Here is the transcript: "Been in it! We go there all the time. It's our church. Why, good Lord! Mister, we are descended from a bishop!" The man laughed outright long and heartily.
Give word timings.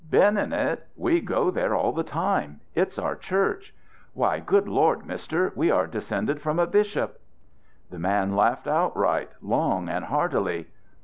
"Been 0.09 0.35
in 0.35 0.51
it! 0.51 0.87
We 0.95 1.21
go 1.21 1.51
there 1.51 1.75
all 1.75 1.91
the 1.91 2.01
time. 2.01 2.61
It's 2.73 2.97
our 2.97 3.15
church. 3.15 3.71
Why, 4.15 4.39
good 4.39 4.67
Lord! 4.67 5.05
Mister, 5.05 5.53
we 5.55 5.69
are 5.69 5.85
descended 5.85 6.41
from 6.41 6.57
a 6.57 6.65
bishop!" 6.65 7.21
The 7.91 7.99
man 7.99 8.35
laughed 8.35 8.67
outright 8.67 9.29
long 9.43 9.89
and 9.89 10.05
heartily. 10.05 10.69